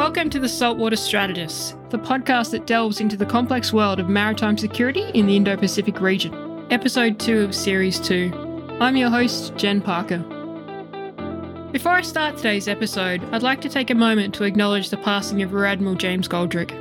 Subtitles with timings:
[0.00, 4.56] Welcome to the Saltwater Strategists, the podcast that delves into the complex world of maritime
[4.56, 6.66] security in the Indo Pacific region.
[6.70, 8.78] Episode 2 of Series 2.
[8.80, 10.20] I'm your host, Jen Parker.
[11.70, 15.42] Before I start today's episode, I'd like to take a moment to acknowledge the passing
[15.42, 16.72] of Rear Admiral James Goldrick.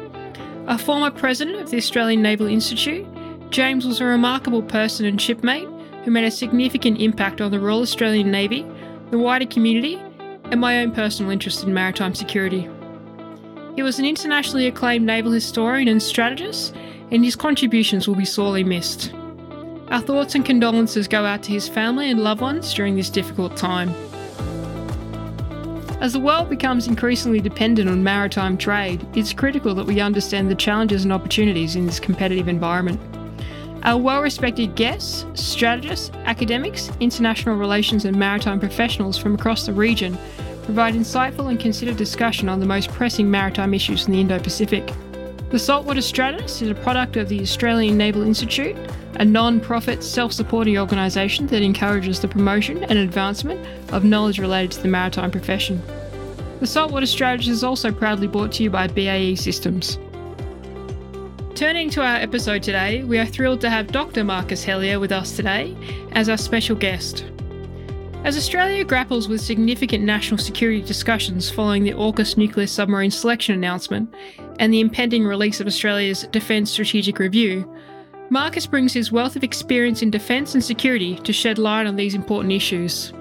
[0.67, 3.05] A former president of the Australian Naval Institute,
[3.49, 5.67] James was a remarkable person and shipmate
[6.05, 8.65] who made a significant impact on the Royal Australian Navy,
[9.11, 10.01] the wider community,
[10.45, 12.69] and my own personal interest in maritime security.
[13.79, 16.75] He was an internationally acclaimed naval historian and strategist,
[17.11, 19.13] and his contributions will be sorely missed.
[19.87, 23.55] Our thoughts and condolences go out to his family and loved ones during this difficult
[23.55, 23.91] time.
[26.01, 30.55] As the world becomes increasingly dependent on maritime trade, it's critical that we understand the
[30.55, 32.99] challenges and opportunities in this competitive environment.
[33.83, 40.17] Our well respected guests, strategists, academics, international relations, and maritime professionals from across the region
[40.69, 44.93] provide insightful and considered discussion on the most pressing maritime issues in the Indo Pacific.
[45.49, 48.75] The Saltwater Strategist is a product of the Australian Naval Institute,
[49.15, 54.73] a non profit, self supporting organisation that encourages the promotion and advancement of knowledge related
[54.73, 55.81] to the maritime profession.
[56.59, 59.97] The Saltwater Strategist is also proudly brought to you by BAE Systems.
[61.55, 64.23] Turning to our episode today, we are thrilled to have Dr.
[64.23, 65.75] Marcus Hellyer with us today
[66.11, 67.25] as our special guest.
[68.25, 74.13] As Australia grapples with significant national security discussions following the AUKUS nuclear submarine selection announcement
[74.59, 77.73] and the impending release of Australia's Defence Strategic Review,
[78.29, 82.13] Marcus brings his wealth of experience in defence and security to shed light on these
[82.13, 83.13] important issues.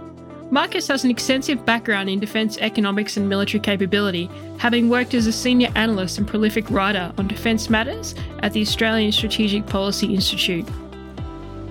[0.51, 5.33] Marcus has an extensive background in defence economics and military capability, having worked as a
[5.33, 10.69] senior analyst and prolific writer on defence matters at the Australian Strategic Policy Institute.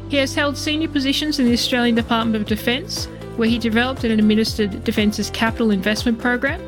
[0.09, 4.19] He has held senior positions in the Australian Department of Defence, where he developed and
[4.19, 6.61] administered Defence's capital investment program,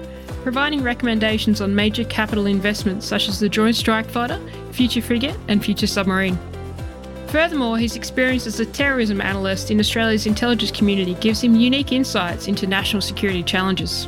[0.44, 4.40] providing recommendations on major capital investments such as the Joint Strike Fighter,
[4.72, 6.38] Future Frigate, and Future Submarine.
[7.28, 12.48] Furthermore, his experience as a terrorism analyst in Australia's intelligence community gives him unique insights
[12.48, 14.08] into national security challenges.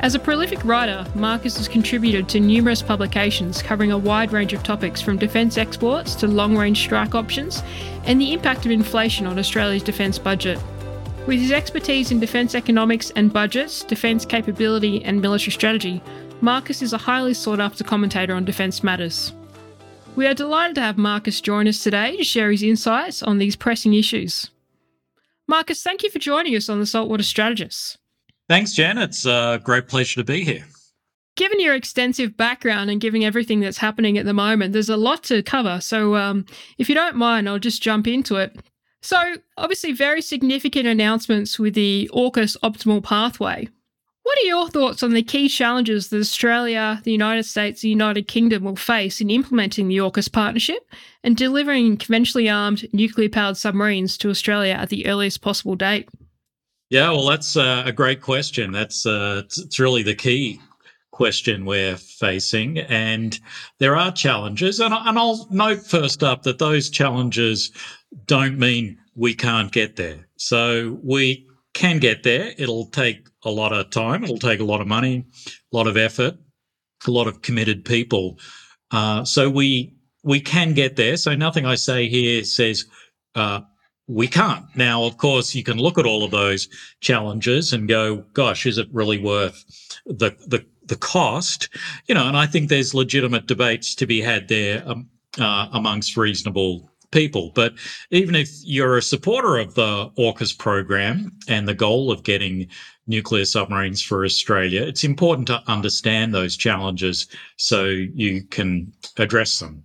[0.00, 4.62] As a prolific writer, Marcus has contributed to numerous publications covering a wide range of
[4.62, 7.62] topics from defence exports to long range strike options
[8.04, 10.58] and the impact of inflation on Australia's defence budget.
[11.26, 16.00] With his expertise in defence economics and budgets, defence capability, and military strategy,
[16.40, 19.32] Marcus is a highly sought after commentator on defence matters.
[20.14, 23.56] We are delighted to have Marcus join us today to share his insights on these
[23.56, 24.50] pressing issues.
[25.48, 27.98] Marcus, thank you for joining us on the Saltwater Strategists.
[28.48, 28.96] Thanks, Jen.
[28.96, 30.64] It's a great pleasure to be here.
[31.34, 35.24] Given your extensive background and given everything that's happening at the moment, there's a lot
[35.24, 35.80] to cover.
[35.80, 36.46] So, um,
[36.78, 38.56] if you don't mind, I'll just jump into it.
[39.06, 43.68] So, obviously, very significant announcements with the AUKUS optimal pathway.
[44.24, 48.26] What are your thoughts on the key challenges that Australia, the United States, the United
[48.26, 50.90] Kingdom will face in implementing the AUKUS partnership
[51.22, 56.08] and delivering conventionally armed nuclear powered submarines to Australia at the earliest possible date?
[56.90, 58.72] Yeah, well, that's uh, a great question.
[58.72, 60.60] That's uh, it's really the key
[61.12, 63.40] question we're facing, and
[63.78, 64.80] there are challenges.
[64.80, 67.70] And, and I'll note first up that those challenges
[68.24, 70.28] don't mean we can't get there.
[70.36, 72.52] So we can get there.
[72.56, 74.24] It'll take a lot of time.
[74.24, 76.36] It'll take a lot of money, a lot of effort,
[77.06, 78.38] a lot of committed people.
[78.90, 81.16] Uh, so we we can get there.
[81.16, 82.84] So nothing I say here says
[83.34, 83.60] uh,
[84.08, 84.64] we can't.
[84.74, 86.68] Now, of course, you can look at all of those
[87.00, 89.64] challenges and go, "Gosh, is it really worth
[90.06, 91.68] the the the cost?"
[92.06, 96.16] You know, and I think there's legitimate debates to be had there um, uh, amongst
[96.16, 97.52] reasonable people.
[97.54, 97.74] But
[98.10, 102.68] even if you're a supporter of the AUKUS program and the goal of getting
[103.06, 109.84] nuclear submarines for Australia, it's important to understand those challenges so you can address them.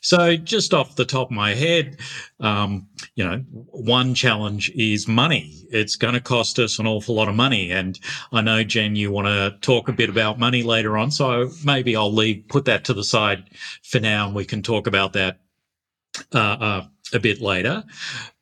[0.00, 1.98] So, just off the top of my head,
[2.40, 5.66] um, you know, one challenge is money.
[5.70, 7.98] It's going to cost us an awful lot of money, and
[8.32, 11.12] I know Jen, you want to talk a bit about money later on.
[11.12, 13.44] So maybe I'll leave put that to the side
[13.84, 15.38] for now, and we can talk about that
[16.34, 17.84] uh, uh, a bit later.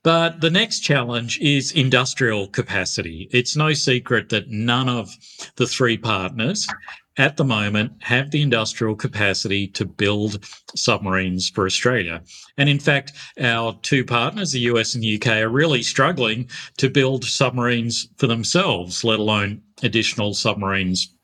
[0.03, 3.29] But the next challenge is industrial capacity.
[3.33, 5.11] It's no secret that none of
[5.57, 6.67] the three partners
[7.19, 10.43] at the moment have the industrial capacity to build
[10.75, 12.23] submarines for Australia.
[12.57, 16.49] And in fact, our two partners, the US and UK, are really struggling
[16.79, 21.15] to build submarines for themselves, let alone additional submarines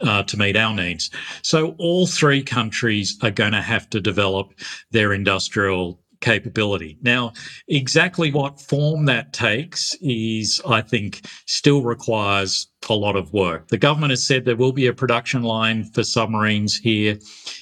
[0.00, 1.10] uh, to meet our needs.
[1.42, 4.52] So all three countries are going to have to develop
[4.90, 6.98] their industrial capability.
[7.02, 7.32] Now,
[7.68, 13.68] exactly what form that takes is, I think, still requires a lot of work.
[13.68, 17.18] The government has said there will be a production line for submarines here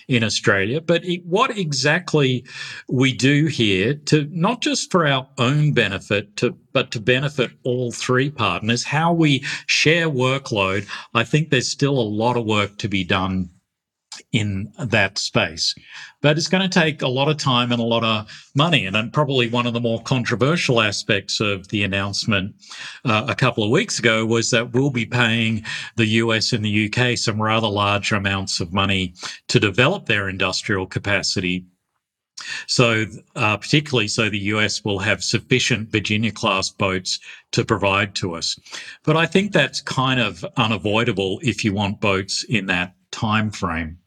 [0.08, 2.46] in Australia, but it, what exactly
[2.88, 7.93] we do here to not just for our own benefit, to, but to benefit all
[7.93, 12.88] three partners, how we share workload, I think there's still a lot of work to
[12.88, 13.50] be done
[14.32, 15.75] in that space.
[16.20, 18.87] But it's going to take a lot of time and a lot of money.
[18.87, 22.55] And probably one of the more controversial aspects of the announcement
[23.05, 25.64] uh, a couple of weeks ago was that we'll be paying
[25.96, 29.14] the US and the UK some rather large amounts of money
[29.49, 31.64] to develop their industrial capacity
[32.66, 33.06] so,
[33.37, 37.20] uh, particularly so the US will have sufficient Virginia class boats
[37.52, 38.58] to provide to us.
[39.05, 43.99] But I think that's kind of unavoidable if you want boats in that time frame.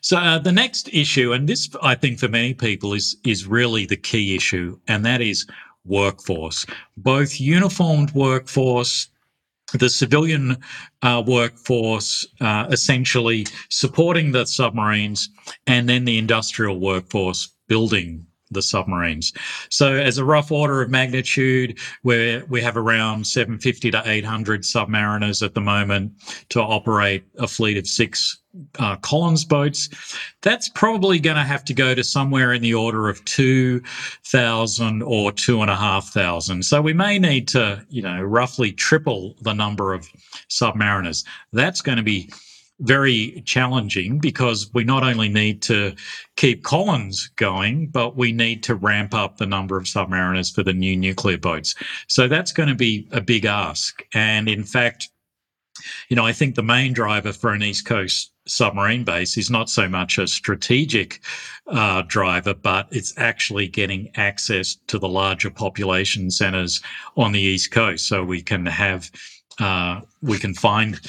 [0.00, 3.86] So uh, the next issue, and this I think for many people is is really
[3.86, 5.46] the key issue, and that is
[5.84, 6.66] workforce,
[6.96, 9.08] both uniformed workforce,
[9.74, 10.56] the civilian
[11.02, 15.28] uh, workforce, uh, essentially supporting the submarines,
[15.66, 19.32] and then the industrial workforce building the submarines.
[19.68, 25.44] So, as a rough order of magnitude, where we have around 750 to 800 submariners
[25.44, 26.12] at the moment
[26.50, 28.38] to operate a fleet of six
[28.78, 29.88] uh, Collins boats,
[30.42, 35.32] that's probably going to have to go to somewhere in the order of 2,000 or
[35.32, 36.64] 2,500.
[36.64, 40.08] So we may need to, you know, roughly triple the number of
[40.48, 41.24] submariners.
[41.52, 42.30] That's going to be
[42.80, 45.94] very challenging because we not only need to
[46.36, 50.72] keep Collins going, but we need to ramp up the number of submariners for the
[50.72, 51.74] new nuclear boats.
[52.08, 54.02] So that's going to be a big ask.
[54.14, 55.08] And in fact,
[56.08, 59.70] you know, I think the main driver for an East Coast submarine base is not
[59.70, 61.20] so much a strategic
[61.68, 66.80] uh, driver, but it's actually getting access to the larger population centers
[67.16, 69.10] on the East Coast so we can have,
[69.58, 71.00] uh, we can find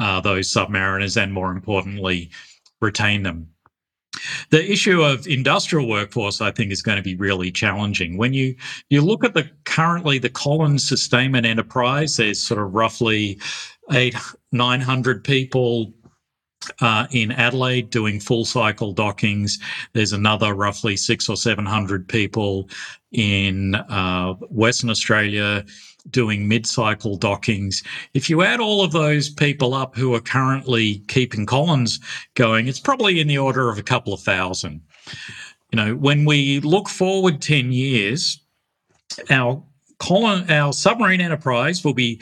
[0.00, 2.30] uh, those submariners and more importantly,
[2.80, 3.48] retain them.
[4.50, 8.18] The issue of industrial workforce, I think, is going to be really challenging.
[8.18, 8.56] When you
[8.88, 13.38] you look at the currently the Collins sustainment enterprise, there's sort of roughly
[13.92, 14.16] eight
[14.50, 15.92] nine hundred people
[16.80, 19.58] uh, in Adelaide doing full cycle dockings.
[19.92, 22.68] There's another roughly six or seven hundred people
[23.12, 25.64] in uh, Western Australia
[26.10, 27.82] doing mid-cycle dockings.
[28.14, 32.00] If you add all of those people up who are currently keeping Collins
[32.34, 34.80] going, it's probably in the order of a couple of thousand.
[35.72, 38.40] You know, when we look forward 10 years,
[39.30, 39.62] our
[39.98, 42.20] Collin, our submarine enterprise will be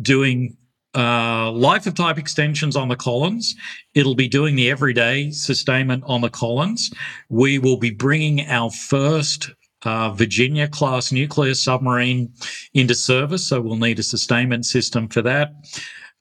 [0.00, 0.56] doing
[0.96, 3.54] uh, life of type extensions on the Collins.
[3.94, 6.90] It'll be doing the everyday sustainment on the Collins.
[7.28, 9.50] We will be bringing our first
[9.86, 12.32] uh, Virginia class nuclear submarine
[12.74, 13.46] into service.
[13.46, 15.52] So we'll need a sustainment system for that.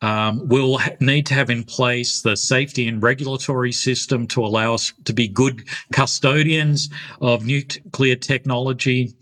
[0.01, 4.75] Um, we'll ha- need to have in place the safety and regulatory system to allow
[4.75, 5.63] us to be good
[5.93, 6.89] custodians
[7.21, 9.15] of nuclear technology.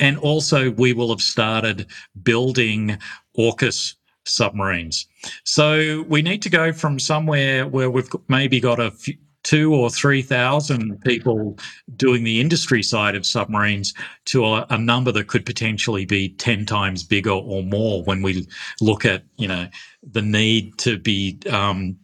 [0.00, 1.86] And also, we will have started
[2.22, 2.98] building
[3.38, 3.94] AUKUS
[4.24, 5.06] submarines.
[5.44, 9.14] So we need to go from somewhere where we've maybe got a few,
[9.44, 11.56] two or three thousand people
[11.96, 13.94] doing the industry side of submarines
[14.24, 18.46] to a, a, number that could potentially be 10 times bigger or more when we
[18.80, 19.68] look at you know
[20.02, 21.96] the need to be um,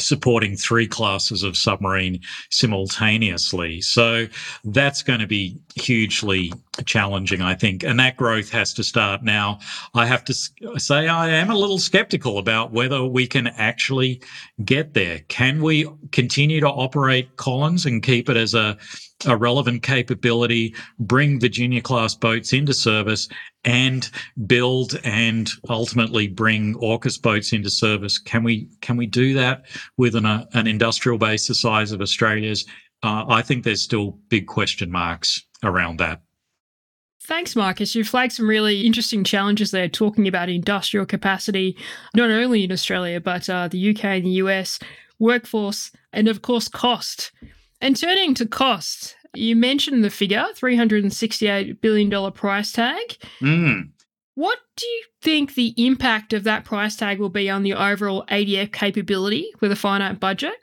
[0.00, 2.20] supporting three classes of submarine
[2.50, 3.80] simultaneously.
[3.80, 4.26] So
[4.64, 6.52] that's going to be hugely
[6.86, 7.82] challenging, I think.
[7.82, 9.58] And that growth has to start now.
[9.94, 14.22] I have to say, I am a little skeptical about whether we can actually
[14.64, 15.20] get there.
[15.28, 18.76] Can we continue to operate Collins and keep it as a
[19.26, 23.28] a relevant capability, bring Virginia class boats into service,
[23.64, 24.10] and
[24.46, 28.18] build and ultimately bring AUKUS boats into service.
[28.18, 29.66] Can we can we do that
[29.98, 32.64] with an, an industrial base the size of Australia's?
[33.02, 36.22] Uh, I think there's still big question marks around that.
[37.22, 37.94] Thanks, Marcus.
[37.94, 41.76] You flagged some really interesting challenges there, talking about industrial capacity,
[42.14, 44.78] not only in Australia, but uh, the UK and the US,
[45.18, 47.30] workforce, and of course, cost.
[47.80, 53.16] And turning to cost, you mentioned the figure $368 billion price tag.
[53.40, 53.90] Mm.
[54.34, 58.24] What do you think the impact of that price tag will be on the overall
[58.30, 60.54] ADF capability with a finite budget?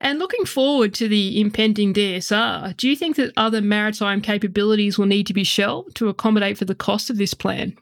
[0.00, 5.06] And looking forward to the impending DSR, do you think that other maritime capabilities will
[5.06, 7.76] need to be shelved to accommodate for the cost of this plan?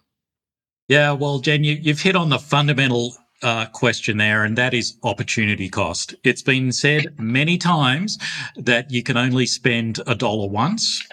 [0.89, 4.97] Yeah, well, Jen, you, have hit on the fundamental uh, question there, and that is
[5.03, 6.15] opportunity cost.
[6.25, 8.19] It's been said many times
[8.57, 11.07] that you can only spend a dollar once,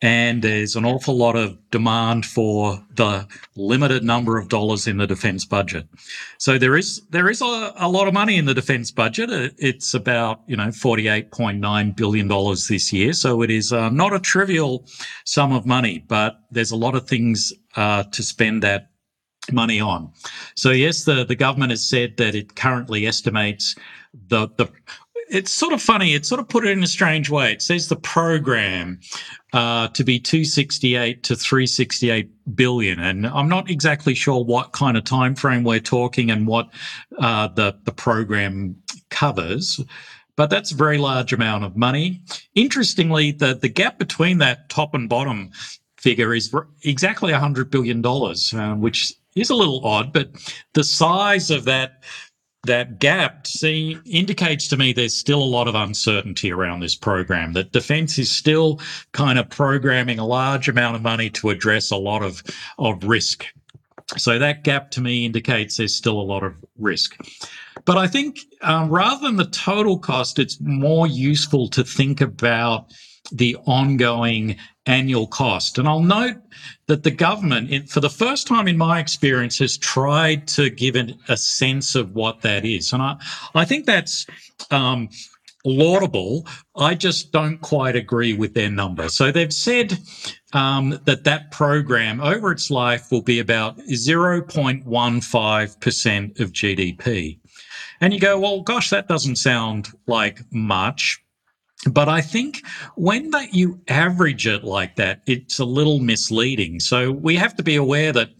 [0.00, 3.26] and there's an awful lot of demand for the
[3.56, 5.88] limited number of dollars in the defence budget.
[6.38, 9.30] So there is there is a, a lot of money in the defence budget.
[9.58, 13.12] It's about you know forty eight point nine billion dollars this year.
[13.12, 14.86] So it is uh, not a trivial
[15.24, 18.90] sum of money, but there's a lot of things uh, to spend that
[19.52, 20.10] money on.
[20.54, 23.74] So yes, the, the government has said that it currently estimates
[24.28, 24.68] the the
[25.28, 26.14] it's sort of funny.
[26.14, 27.52] It sort of put it in a strange way.
[27.52, 29.00] It says the program
[29.52, 35.04] uh, to be 268 to 368 billion, and I'm not exactly sure what kind of
[35.04, 36.68] time frame we're talking and what
[37.18, 38.76] uh, the the program
[39.10, 39.80] covers.
[40.36, 42.20] But that's a very large amount of money.
[42.56, 45.52] Interestingly, the, the gap between that top and bottom
[45.96, 50.30] figure is exactly $100 billion, uh, which is a little odd, but
[50.74, 52.02] the size of that
[52.66, 57.52] that gap see indicates to me there's still a lot of uncertainty around this program
[57.52, 58.80] that defense is still
[59.12, 62.42] kind of programming a large amount of money to address a lot of
[62.78, 63.44] of risk.
[64.16, 67.16] So that gap to me indicates there's still a lot of risk.
[67.84, 72.92] But i think um, rather than the total cost it's more useful to think about
[73.32, 75.78] the ongoing annual cost.
[75.78, 76.36] And I'll note
[76.86, 81.14] that the government, for the first time in my experience, has tried to give it
[81.28, 82.92] a sense of what that is.
[82.92, 83.16] And I,
[83.54, 84.26] I think that's
[84.70, 85.08] um,
[85.64, 86.46] laudable.
[86.76, 89.08] I just don't quite agree with their number.
[89.08, 89.98] So they've said
[90.52, 97.38] um, that that program over its life will be about 0.15% of GDP.
[98.00, 101.23] And you go, well, gosh, that doesn't sound like much.
[101.90, 102.62] But I think
[102.96, 106.80] when that you average it like that, it's a little misleading.
[106.80, 108.30] So we have to be aware that,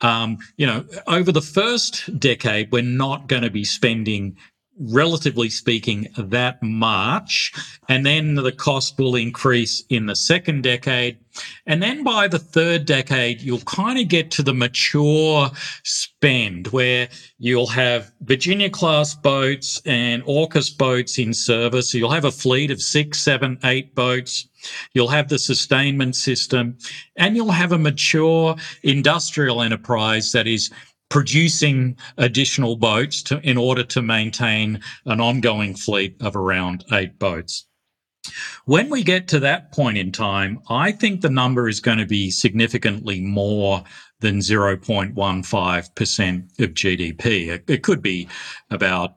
[0.00, 4.36] um, you know, over the first decade, we're not going to be spending
[4.78, 7.52] relatively speaking, that much.
[7.88, 11.18] And then the cost will increase in the second decade.
[11.66, 15.50] And then by the third decade, you'll kind of get to the mature
[15.84, 21.92] spend where you'll have Virginia class boats and AUKUS boats in service.
[21.92, 24.48] So You'll have a fleet of six, seven, eight boats.
[24.94, 26.78] You'll have the sustainment system
[27.16, 30.70] and you'll have a mature industrial enterprise that is
[31.08, 37.66] producing additional boats to, in order to maintain an ongoing fleet of around eight boats.
[38.64, 42.06] When we get to that point in time, I think the number is going to
[42.06, 43.84] be significantly more
[44.20, 47.48] than 0.15% of GDP.
[47.48, 48.28] It, it could be
[48.70, 49.16] about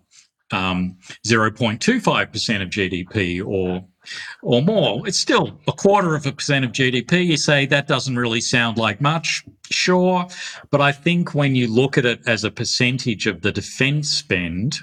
[0.51, 3.86] um, 0.25% of GDP or
[4.42, 5.08] or more.
[5.08, 7.25] It's still a quarter of a percent of GDP.
[7.25, 10.28] You say that doesn't really sound like much, sure,
[10.70, 14.80] but I think when you look at it as a percentage of the defence spend,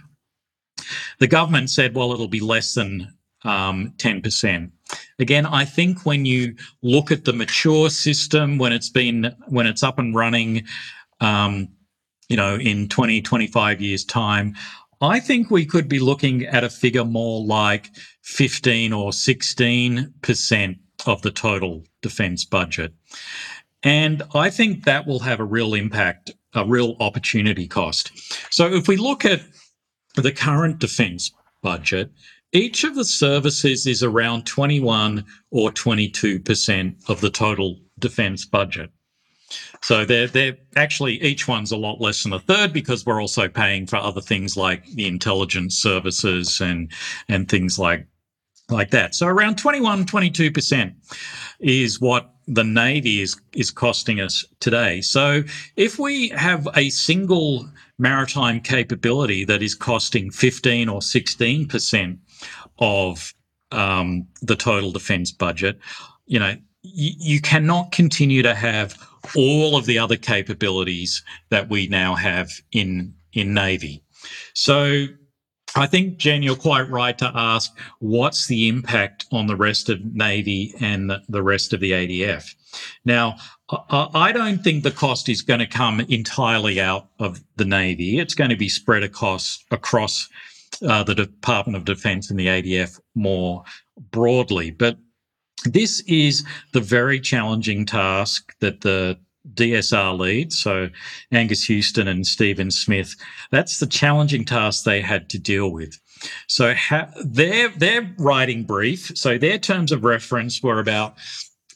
[1.19, 3.13] the government said, well, it'll be less than
[3.45, 4.71] um, 10%.
[5.19, 9.83] Again, I think when you look at the mature system, when it's been, when it's
[9.83, 10.65] up and running,
[11.21, 11.69] um,
[12.29, 14.55] you know, in 20, 25 years' time,
[15.01, 17.91] I think we could be looking at a figure more like
[18.23, 22.95] 15 or 16% of the total defense budget.
[23.83, 28.11] And I think that will have a real impact, a real opportunity cost.
[28.51, 29.43] So if we look at
[30.15, 31.31] the current defense
[31.63, 32.11] budget,
[32.53, 38.91] each of the services is around 21 or 22% of the total defense budget.
[39.83, 43.49] So they're they're actually each one's a lot less than a third because we're also
[43.49, 46.91] paying for other things like the intelligence services and
[47.29, 48.07] and things like
[48.71, 49.15] like that.
[49.15, 50.93] So around 21, 22%
[51.61, 55.01] is what the Navy is, is costing us today.
[55.01, 55.43] So
[55.77, 62.19] if we have a single maritime capability that is costing 15 or 16%
[62.79, 63.35] of
[63.73, 65.79] um, the total defense budget,
[66.27, 68.97] you know, you cannot continue to have
[69.35, 74.03] all of the other capabilities that we now have in in Navy.
[74.55, 75.07] So
[75.77, 80.03] I think, Jen, you're quite right to ask what's the impact on the rest of
[80.15, 82.55] Navy and the rest of the ADF.
[83.05, 83.37] Now,
[83.91, 88.19] I don't think the cost is going to come entirely out of the Navy.
[88.19, 90.29] It's going to be spread across across
[90.87, 93.65] uh, the Department of Defense and the ADF more
[94.11, 94.71] broadly.
[94.71, 94.99] But
[95.65, 99.19] this is the very challenging task that the
[99.55, 100.91] DSR leads, so
[101.33, 103.15] Angus Houston and Stephen Smith.
[103.51, 105.99] That's the challenging task they had to deal with.
[106.49, 111.17] So ha- their their writing brief, so their terms of reference were about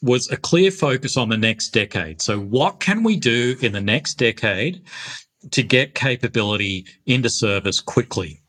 [0.01, 2.21] was a clear focus on the next decade.
[2.21, 4.81] So what can we do in the next decade
[5.49, 8.40] to get capability into service quickly.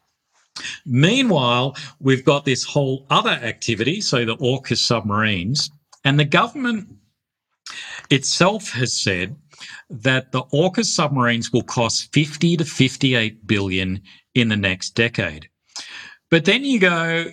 [0.85, 5.71] Meanwhile, we've got this whole other activity, so the AUKUS submarines,
[6.05, 6.89] and the government
[8.11, 9.37] itself has said
[9.89, 14.03] that the AUKUS submarines will cost 50 to 58 billion
[14.35, 15.49] in the next decade.
[16.31, 17.33] But then you go,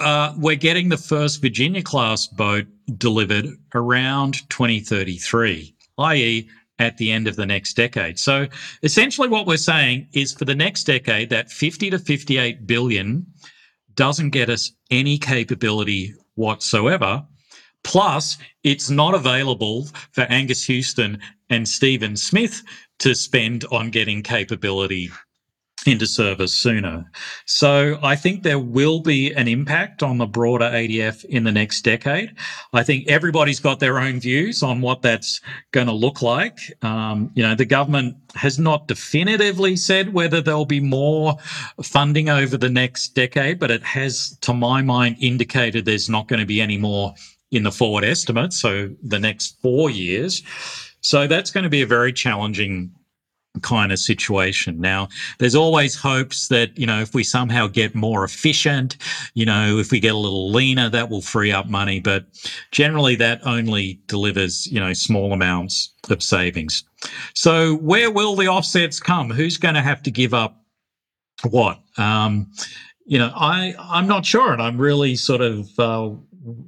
[0.00, 2.66] uh, we're getting the first Virginia class boat
[2.98, 6.48] delivered around 2033, i.e.,
[6.82, 8.18] at the end of the next decade.
[8.18, 8.48] So
[8.82, 13.24] essentially, what we're saying is for the next decade, that 50 to 58 billion
[13.94, 17.24] doesn't get us any capability whatsoever.
[17.84, 21.20] Plus, it's not available for Angus Houston
[21.50, 22.62] and Stephen Smith
[22.98, 25.08] to spend on getting capability
[25.86, 27.04] into service sooner.
[27.46, 31.82] So I think there will be an impact on the broader ADF in the next
[31.82, 32.34] decade.
[32.72, 35.40] I think everybody's got their own views on what that's
[35.72, 36.58] going to look like.
[36.82, 41.36] Um, you know, the government has not definitively said whether there'll be more
[41.82, 46.40] funding over the next decade, but it has, to my mind, indicated there's not going
[46.40, 47.14] to be any more
[47.50, 48.52] in the forward estimate.
[48.52, 50.42] So the next four years.
[51.00, 52.92] So that's going to be a very challenging
[53.60, 54.80] kind of situation.
[54.80, 58.96] Now, there's always hopes that, you know, if we somehow get more efficient,
[59.34, 62.00] you know, if we get a little leaner, that will free up money.
[62.00, 62.24] But
[62.70, 66.84] generally, that only delivers, you know, small amounts of savings.
[67.34, 69.30] So, where will the offsets come?
[69.30, 70.62] Who's going to have to give up
[71.48, 71.80] what?
[71.98, 72.50] Um,
[73.04, 74.52] you know, I, I'm not sure.
[74.52, 76.10] And I'm really sort of uh,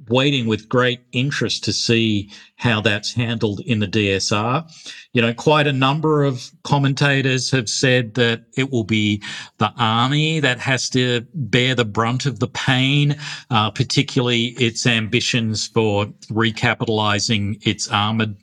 [0.07, 4.69] waiting with great interest to see how that's handled in the DSR.
[5.13, 9.21] You know, quite a number of commentators have said that it will be
[9.57, 13.17] the army that has to bear the brunt of the pain,
[13.49, 18.37] uh, particularly its ambitions for recapitalizing its armored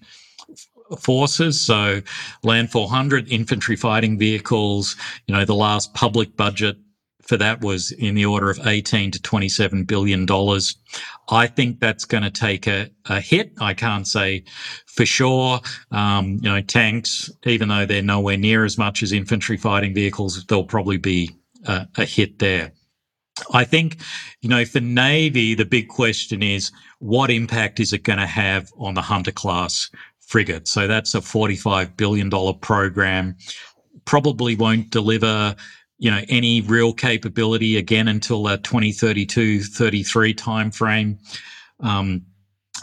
[0.98, 1.60] forces.
[1.60, 2.02] So
[2.42, 4.96] Land 400 infantry fighting vehicles,
[5.26, 6.76] you know, the last public budget
[7.23, 10.76] for that was in the order of 18 to 27 billion dollars.
[11.29, 13.52] I think that's going to take a, a, hit.
[13.61, 14.45] I can't say
[14.87, 15.61] for sure.
[15.91, 20.45] Um, you know, tanks, even though they're nowhere near as much as infantry fighting vehicles,
[20.47, 21.31] there'll probably be
[21.67, 22.73] a, a hit there.
[23.52, 23.97] I think,
[24.41, 28.71] you know, for Navy, the big question is what impact is it going to have
[28.78, 30.69] on the Hunter class frigate?
[30.69, 32.30] So that's a $45 billion
[32.61, 33.37] program.
[34.04, 35.56] Probably won't deliver
[36.02, 41.17] you know any real capability again until that 2032 33 timeframe.
[41.78, 42.26] Um,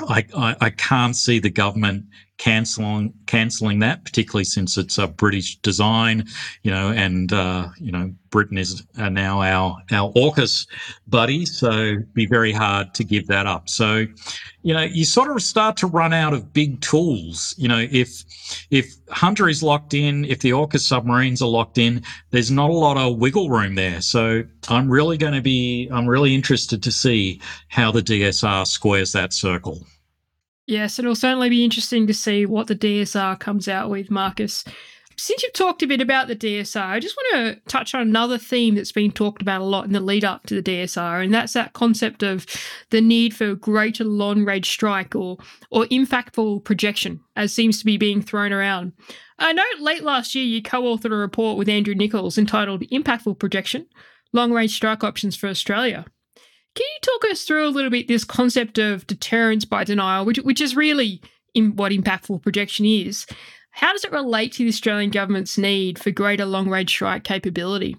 [0.08, 2.06] I, I, I can't see the government
[2.40, 6.26] canceling canceling that, particularly since it's a British design,
[6.64, 10.66] you know, and uh, you know Britain is uh, now our our AUKUS
[11.08, 13.70] buddy, so be very hard to give that up.
[13.70, 14.06] So,
[14.64, 17.54] you know, you sort of start to run out of big tools.
[17.58, 18.24] You know, if
[18.72, 22.74] if Hunter is locked in, if the AUKUS submarines are locked in, there's not a
[22.74, 24.02] lot of wiggle room there.
[24.02, 29.12] So, I'm really going to be I'm really interested to see how the DSR squares
[29.12, 29.86] that circle.
[30.70, 34.64] Yes, it'll certainly be interesting to see what the DSR comes out with, Marcus.
[35.18, 38.38] Since you've talked a bit about the DSR, I just want to touch on another
[38.38, 41.34] theme that's been talked about a lot in the lead up to the DSR, and
[41.34, 42.46] that's that concept of
[42.92, 45.40] the need for greater long range strike or,
[45.72, 48.94] or impactful projection, as seems to be being thrown around.
[49.40, 53.40] I know late last year you co authored a report with Andrew Nicholls entitled Impactful
[53.40, 53.88] Projection
[54.34, 56.06] Long Range Strike Options for Australia.
[56.76, 60.38] Can you talk us through a little bit this concept of deterrence by denial, which,
[60.38, 61.22] which is really
[61.54, 63.26] in what impactful projection is?
[63.72, 67.98] How does it relate to the Australian government's need for greater long range strike capability?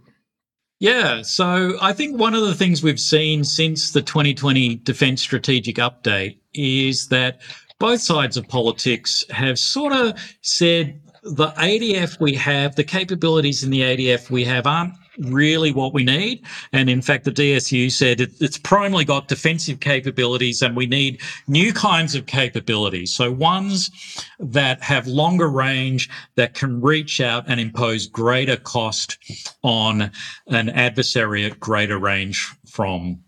[0.78, 5.76] Yeah, so I think one of the things we've seen since the 2020 Defence Strategic
[5.76, 7.40] Update is that
[7.78, 13.70] both sides of politics have sort of said the ADF we have, the capabilities in
[13.70, 16.44] the ADF we have aren't really what we need.
[16.72, 21.20] And in fact, the DSU said it, it's primarily got defensive capabilities and we need
[21.46, 23.12] new kinds of capabilities.
[23.12, 23.90] So ones
[24.38, 29.18] that have longer range that can reach out and impose greater cost
[29.62, 30.11] on
[30.48, 33.20] an adversary at greater range from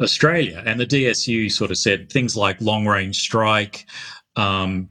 [0.00, 0.62] Australia.
[0.66, 3.86] And the DSU sort of said things like long range strike,
[4.36, 4.88] um,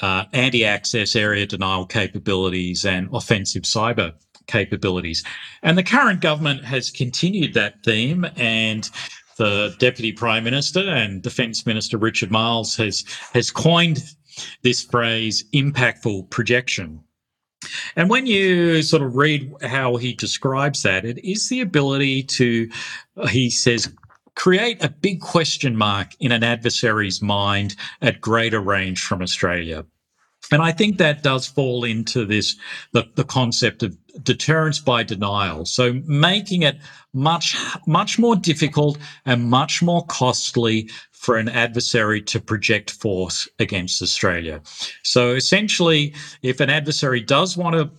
[0.00, 4.14] uh, anti access area denial capabilities, and offensive cyber
[4.50, 5.24] capabilities.
[5.62, 8.90] And the current government has continued that theme and
[9.36, 14.02] the Deputy Prime Minister and Defence Minister Richard Marles has has coined
[14.62, 17.02] this phrase impactful projection.
[17.96, 22.70] And when you sort of read how he describes that, it is the ability to,
[23.28, 23.92] he says,
[24.34, 29.84] create a big question mark in an adversary's mind at greater range from Australia.
[30.52, 32.56] And I think that does fall into this
[32.92, 35.64] the, the concept of deterrence by denial.
[35.64, 36.78] So making it
[37.12, 44.00] much, much more difficult and much more costly for an adversary to project force against
[44.02, 44.62] Australia.
[45.02, 47.90] So essentially, if an adversary does want to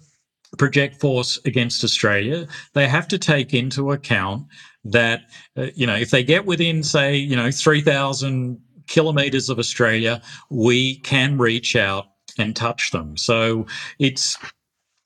[0.58, 4.47] project force against Australia, they have to take into account
[4.84, 5.21] that,
[5.56, 10.97] uh, you know, if they get within, say, you know, 3,000 kilometers of Australia, we
[10.97, 13.17] can reach out and touch them.
[13.17, 13.65] So
[14.00, 14.38] it's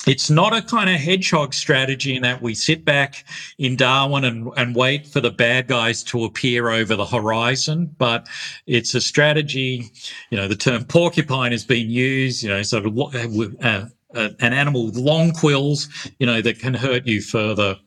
[0.08, 3.26] it's not a kind of hedgehog strategy in that we sit back
[3.58, 8.28] in Darwin and, and wait for the bad guys to appear over the horizon, but
[8.68, 9.92] it's a strategy.
[10.30, 12.44] You know, the term porcupine has been used.
[12.44, 15.90] You know, sort of uh, uh, an animal with long quills.
[16.20, 17.78] You know, that can hurt you further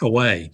[0.00, 0.50] away.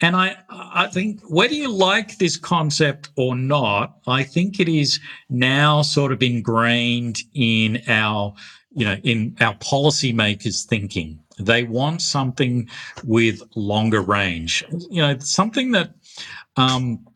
[0.00, 5.00] And I, I think whether you like this concept or not, I think it is
[5.28, 8.34] now sort of ingrained in our,
[8.72, 11.20] you know, in our policymakers' thinking.
[11.38, 12.68] They want something
[13.04, 15.94] with longer range, you know, something that,
[16.56, 17.06] um,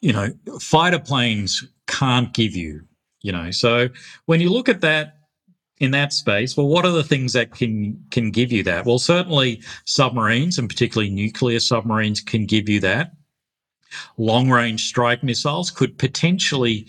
[0.00, 0.28] you know,
[0.60, 2.82] fighter planes can't give you,
[3.22, 3.50] you know.
[3.50, 3.88] So
[4.26, 5.17] when you look at that,
[5.80, 8.84] in that space, well, what are the things that can can give you that?
[8.84, 13.12] Well, certainly submarines and particularly nuclear submarines can give you that.
[14.18, 16.86] Long range strike missiles could potentially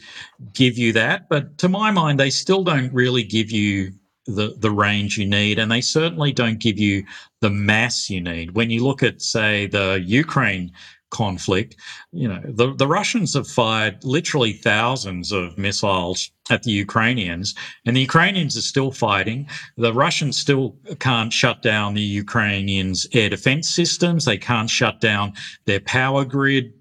[0.54, 3.93] give you that, but to my mind, they still don't really give you
[4.25, 7.04] the, the range you need, and they certainly don't give you
[7.41, 8.52] the mass you need.
[8.52, 10.71] When you look at, say, the Ukraine
[11.10, 11.76] conflict.
[12.12, 17.95] You know, the, the Russians have fired literally thousands of missiles at the Ukrainians, and
[17.95, 19.48] the Ukrainians are still fighting.
[19.78, 24.26] The Russians still can't shut down the Ukrainians' air defense systems.
[24.26, 25.34] They can't shut down
[25.65, 26.74] their power grid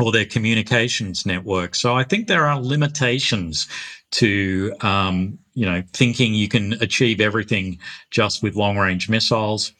[0.00, 1.74] or their communications network.
[1.74, 3.68] So I think there are limitations
[4.12, 7.78] to um, you know thinking you can achieve everything
[8.10, 9.72] just with long range missiles.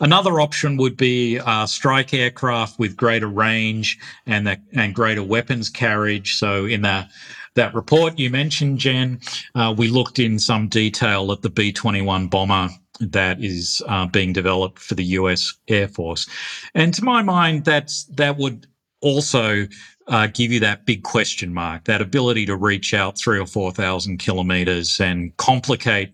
[0.00, 5.68] Another option would be uh, strike aircraft with greater range and the, and greater weapons
[5.68, 6.36] carriage.
[6.36, 7.08] So in the
[7.54, 9.20] that report you mentioned, Jen,
[9.54, 14.32] uh, we looked in some detail at the B 21 bomber that is uh, being
[14.32, 16.28] developed for the US Air Force.
[16.74, 18.66] And to my mind, that's that would
[19.00, 19.66] also
[20.08, 24.18] uh, give you that big question mark, that ability to reach out three or 4,000
[24.18, 26.12] kilometers and complicate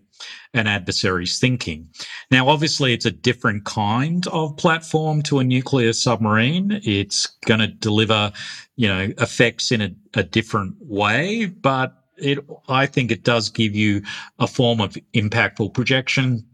[0.55, 1.88] an adversary's thinking.
[2.31, 6.81] Now, obviously, it's a different kind of platform to a nuclear submarine.
[6.85, 8.33] It's going to deliver,
[8.77, 13.77] you know, effects in a, a different way, but it, I think it does give
[13.77, 14.03] you
[14.38, 16.44] a form of impactful projection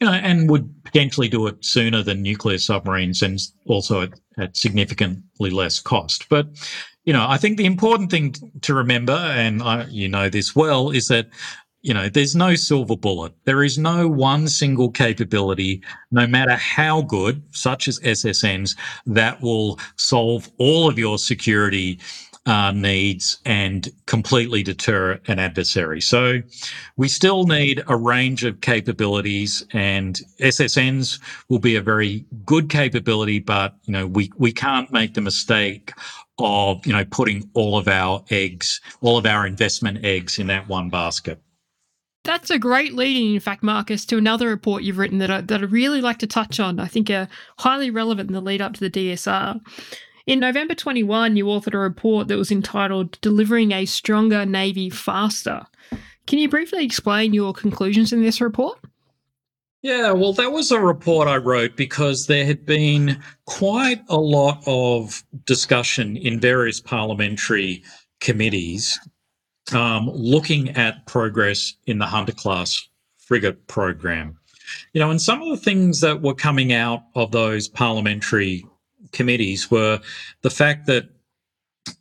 [0.00, 4.56] you know, and would potentially do it sooner than nuclear submarines and also at, at
[4.56, 6.28] significantly less cost.
[6.28, 6.48] But,
[7.04, 10.90] you know, I think the important thing to remember, and I, you know this well,
[10.90, 11.28] is that
[11.82, 13.32] you know, there's no silver bullet.
[13.44, 19.78] There is no one single capability, no matter how good, such as SSNs, that will
[19.96, 21.98] solve all of your security
[22.50, 26.00] uh, needs and completely deter an adversary.
[26.00, 26.42] So
[26.96, 33.38] we still need a range of capabilities and SSNs will be a very good capability,
[33.38, 35.92] but you know, we, we can't make the mistake
[36.40, 40.66] of, you know, putting all of our eggs, all of our investment eggs in that
[40.66, 41.40] one basket.
[42.24, 45.60] That's a great leading, in fact, Marcus, to another report you've written that I, that
[45.60, 46.80] I really like to touch on.
[46.80, 47.28] I think are
[47.60, 49.60] highly relevant in the lead up to the DSR.
[50.30, 55.66] In November 21, you authored a report that was entitled Delivering a Stronger Navy Faster.
[56.28, 58.78] Can you briefly explain your conclusions in this report?
[59.82, 64.62] Yeah, well, that was a report I wrote because there had been quite a lot
[64.68, 67.82] of discussion in various parliamentary
[68.20, 69.00] committees
[69.72, 72.88] um, looking at progress in the Hunter class
[73.18, 74.38] frigate program.
[74.92, 78.64] You know, and some of the things that were coming out of those parliamentary
[79.12, 80.00] committees were
[80.42, 81.08] the fact that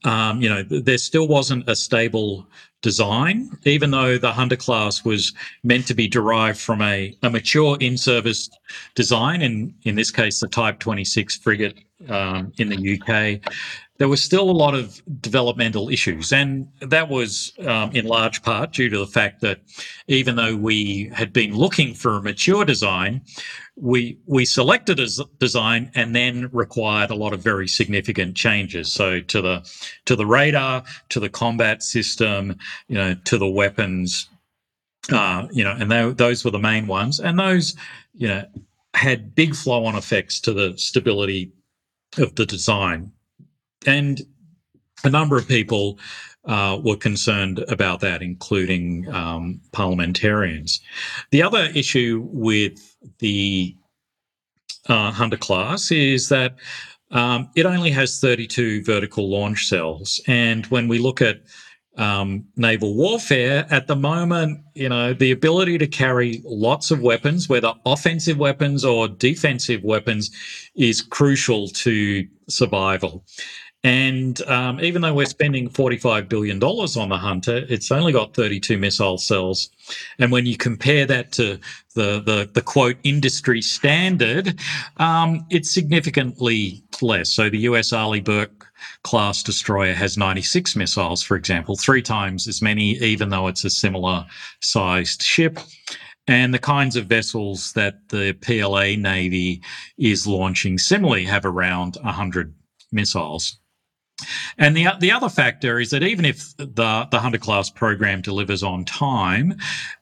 [0.04, 2.48] um, you know there still wasn't a stable
[2.82, 7.78] design, even though the Hunter class was meant to be derived from a, a mature
[7.80, 8.50] in-service
[8.95, 13.52] design, and in this case, the Type 26 frigate um, in the UK
[14.00, 16.32] there was still a lot of developmental issues.
[16.32, 19.60] And that was um, in large part due to the fact that
[20.08, 23.22] even though we had been looking for a mature design,
[23.76, 25.08] we, we selected a
[25.40, 28.92] design and then required a lot of very significant changes.
[28.92, 29.70] So to the,
[30.06, 32.56] to the radar, to the combat system,
[32.88, 34.30] you know, to the weapons,
[35.12, 37.20] uh, you know, and they, those were the main ones.
[37.20, 37.76] And those,
[38.14, 38.46] you know,
[38.94, 41.52] had big flow on effects to the stability
[42.18, 43.12] of the design
[43.86, 44.22] and
[45.04, 46.00] a number of people
[46.46, 50.82] uh, were concerned about that, including um, parliamentarians.
[51.32, 53.76] The other issue with the
[54.88, 56.56] uh, Hunter class is that
[57.12, 60.22] um, it only has 32 vertical launch cells.
[60.28, 61.42] And when we look at
[61.98, 67.50] um, naval warfare, at the moment, you know, the ability to carry lots of weapons,
[67.50, 70.32] whether offensive weapons or defensive weapons,
[70.76, 73.26] is crucial to survival.
[73.84, 78.78] And um, even though we're spending $45 billion on the Hunter, it's only got 32
[78.78, 79.70] missile cells.
[80.20, 81.60] And when you compare that to
[81.96, 84.60] the, the, the quote industry standard,
[84.98, 87.30] um, it's significantly less.
[87.30, 88.68] So the US Arleigh Burke
[89.04, 93.70] class destroyer has 96 missiles, for example, three times as many, even though it's a
[93.70, 94.26] similar
[94.62, 95.58] sized ship.
[96.28, 99.62] And the kinds of vessels that the PLA Navy
[99.98, 102.54] is launching similarly have around 100
[102.92, 103.58] missiles.
[104.58, 108.63] And the the other factor is that even if the the Hunter class program delivers
[108.63, 109.55] on time,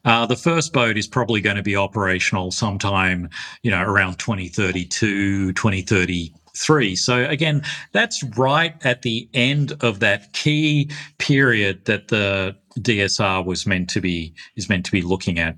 [0.04, 3.28] uh, the first boat is probably going to be operational sometime,
[3.62, 6.96] you know, around 2032, 2033.
[6.96, 13.66] So again, that's right at the end of that key period that the DSR was
[13.66, 15.56] meant to be is meant to be looking at.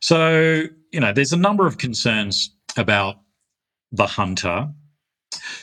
[0.00, 3.16] So you know, there's a number of concerns about
[3.92, 4.68] the Hunter.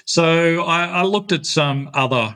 [0.05, 2.35] So I, I looked at some other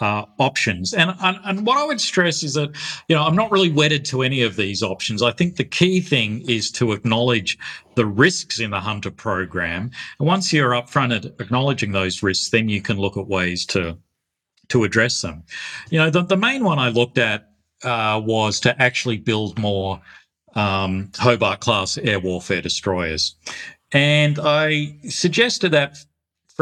[0.00, 0.92] uh, options.
[0.92, 2.70] And, and, and what I would stress is that
[3.08, 5.22] you know I'm not really wedded to any of these options.
[5.22, 7.56] I think the key thing is to acknowledge
[7.94, 9.92] the risks in the Hunter program.
[10.18, 13.96] And once you're upfront at acknowledging those risks, then you can look at ways to
[14.68, 15.44] to address them.
[15.90, 17.50] You know, the, the main one I looked at
[17.84, 20.00] uh, was to actually build more
[20.54, 23.36] um, Hobart class air warfare destroyers.
[23.92, 25.98] And I suggested that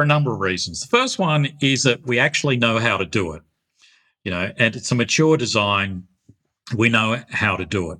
[0.00, 0.80] for a number of reasons.
[0.80, 3.42] The first one is that we actually know how to do it,
[4.24, 6.04] you know, and it's a mature design.
[6.74, 7.98] We know how to do it.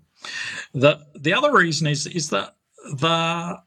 [0.72, 2.56] The the other reason is is that
[2.94, 3.58] the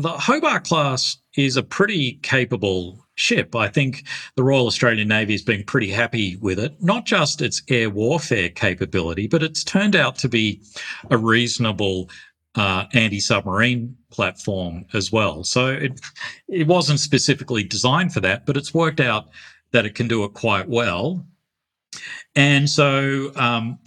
[0.00, 3.54] the Hobart class is a pretty capable ship.
[3.54, 4.02] I think
[4.34, 8.48] the Royal Australian Navy has been pretty happy with it, not just its air warfare
[8.48, 10.60] capability, but it's turned out to be
[11.08, 12.10] a reasonable
[12.56, 15.44] uh, anti-submarine platform as well.
[15.44, 16.00] So it
[16.48, 19.28] it wasn't specifically designed for that, but it's worked out
[19.72, 21.26] that it can do it quite well.
[22.36, 23.78] And so um,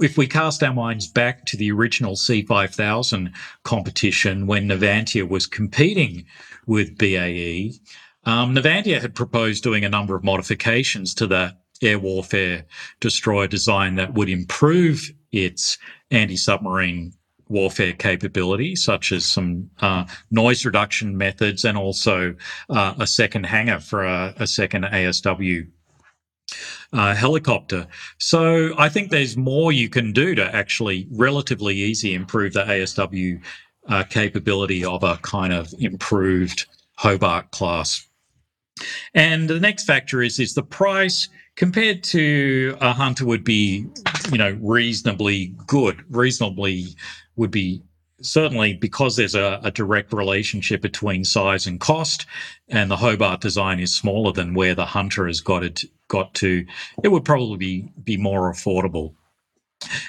[0.00, 5.46] if we cast our minds back to the original SEA 5000 competition when Navantia was
[5.46, 6.24] competing
[6.66, 7.72] with BAE,
[8.24, 12.64] um, Navantia had proposed doing a number of modifications to the air warfare
[13.00, 15.78] destroyer design that would improve its
[16.10, 17.12] anti submarine
[17.48, 22.34] warfare capability, such as some uh, noise reduction methods and also
[22.70, 25.66] uh, a second hangar for a, a second ASW
[26.92, 27.86] uh, helicopter.
[28.18, 33.40] So I think there's more you can do to actually relatively easy improve the ASW
[33.88, 38.06] uh, capability of a kind of improved Hobart class.
[39.14, 43.86] And the next factor is is the price compared to a hunter would be,
[44.30, 46.96] you know, reasonably good, reasonably
[47.36, 47.82] would be
[48.20, 52.26] certainly because there's a, a, direct relationship between size and cost,
[52.68, 56.64] and the Hobart design is smaller than where the Hunter has got it got to,
[57.02, 59.14] it would probably be, be more affordable.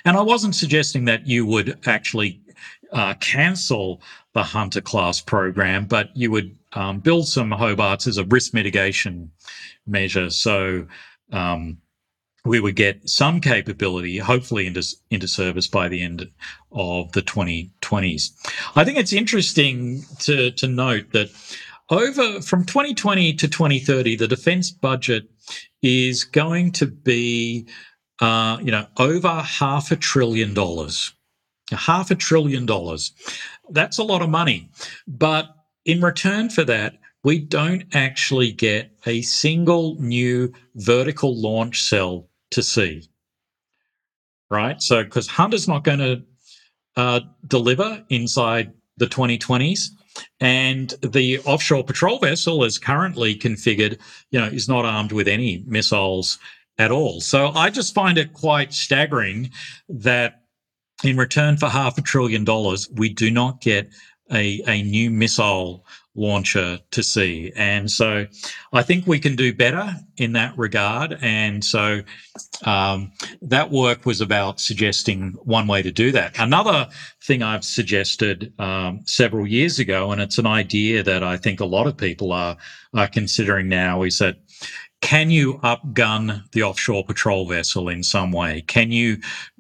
[0.06, 2.42] And I wasn't suggesting that you would actually
[2.92, 4.02] uh, cancel
[4.34, 9.32] the Hunter class program, but you would um, build some Hobarts as a risk mitigation
[9.88, 10.30] measure.
[10.30, 10.86] So
[11.32, 11.78] um,
[12.46, 16.30] we would get some capability, hopefully, into, into service by the end
[16.72, 18.32] of the 2020s.
[18.76, 21.30] I think it's interesting to, to note that
[21.90, 25.30] over from 2020 to 2030, the defense budget
[25.82, 27.68] is going to be,
[28.20, 31.14] uh, you know, over half a trillion dollars.
[31.72, 33.14] Half a trillion dollars.
[33.70, 34.70] That's a lot of money.
[35.08, 35.48] But
[35.86, 42.64] in return for that, we don't actually get a single new vertical launch cell to
[42.64, 43.04] sea.
[44.50, 44.82] Right?
[44.82, 46.24] So, because Hunter's not going to
[46.96, 49.90] uh, deliver inside the 2020s,
[50.40, 54.00] and the offshore patrol vessel, as currently configured,
[54.32, 56.38] you know, is not armed with any missiles
[56.78, 57.22] at all.
[57.22, 59.52] So I just find it quite staggering
[59.90, 60.42] that
[61.04, 63.90] in return for half a trillion dollars, we do not get
[64.34, 67.52] a, a new missile launcher to sea.
[67.56, 68.28] And so
[68.72, 71.18] I think we can do better in that regard.
[71.22, 72.02] And so
[72.66, 76.38] um, that work was about suggesting one way to do that.
[76.40, 76.88] Another
[77.24, 81.66] thing I've suggested um, several years ago, and it's an idea that I think a
[81.66, 82.58] lot of people are,
[82.94, 84.38] are considering now, is that
[85.02, 88.62] can you upgun the offshore patrol vessel in some way?
[88.62, 89.18] Can you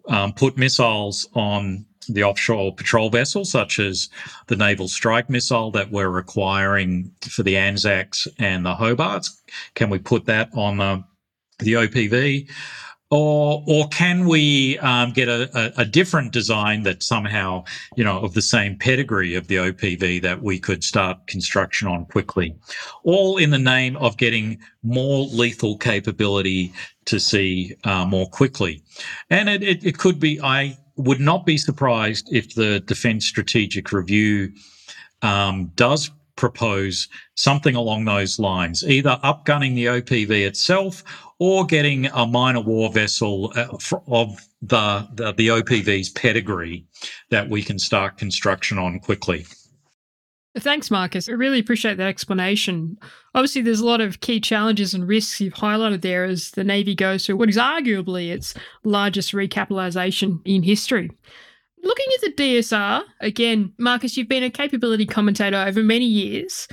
[0.07, 4.09] um, put missiles on the offshore patrol vessel, such as
[4.47, 9.29] the naval strike missile that we're requiring for the Anzacs and the Hobarts?
[9.75, 11.03] Can we put that on the,
[11.59, 12.49] the OPV?
[13.15, 17.63] Or, or can we um, get a, a, different design that somehow,
[17.95, 22.07] you know, of the same pedigree of the OPV that we could start construction on
[22.07, 22.55] quickly?
[23.03, 26.73] All in the name of getting more lethal capability
[27.05, 28.81] to sea uh, more quickly.
[29.29, 33.91] And it, it, it could be, I would not be surprised if the Defence Strategic
[33.91, 34.51] Review
[35.21, 41.03] um, does propose something along those lines, either upgunning the OPV itself
[41.39, 43.67] or getting a minor war vessel uh,
[44.07, 46.85] of the, the, the OPV's pedigree
[47.29, 49.45] that we can start construction on quickly.
[50.59, 51.27] Thanks, Marcus.
[51.27, 52.99] I really appreciate that explanation.
[53.33, 56.93] Obviously, there's a lot of key challenges and risks you've highlighted there as the Navy
[56.93, 61.09] goes through what is arguably its largest recapitalisation in history.
[61.81, 66.67] Looking at the DSR, again, Marcus, you've been a capability commentator over many years.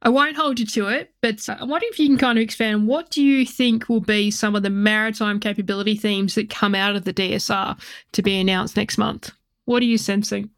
[0.00, 2.42] I won't hold you to it, but uh, I wonder if you can kind of
[2.42, 2.86] expand.
[2.86, 6.96] What do you think will be some of the maritime capability themes that come out
[6.96, 7.78] of the DSR
[8.12, 9.30] to be announced next month?
[9.66, 10.50] What are you sensing?